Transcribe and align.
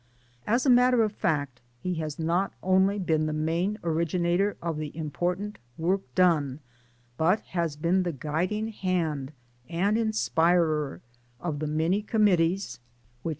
As 0.47 0.65
a 0.65 0.69
matter 0.71 1.03
of 1.03 1.11
fact 1.11 1.61
he 1.79 1.93
has 2.01 2.17
not 2.17 2.53
only 2.63 2.97
been 2.97 3.27
the 3.27 3.33
main 3.33 3.77
originator 3.83 4.57
of 4.59 4.77
the 4.79 4.97
important 4.97 5.59
work 5.77 6.01
done, 6.15 6.59
but 7.17 7.41
has 7.41 7.75
been 7.75 8.01
the 8.01 8.11
guiding 8.11 8.69
hand 8.69 9.31
and 9.69 9.99
inspirer 9.99 11.01
of 11.39 11.59
the 11.59 11.67
many 11.67 12.01
committees 12.01 12.79
which 13.21 13.29
have 13.29 13.29